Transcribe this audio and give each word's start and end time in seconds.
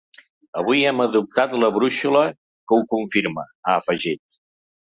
Avui 0.61 0.79
hem 0.91 1.03
adoptat 1.03 1.53
la 1.65 1.69
brúixola 1.77 2.23
que 2.71 2.79
ho 2.81 2.83
confirma, 2.95 3.47
ha 3.67 3.81
afegit. 3.83 4.43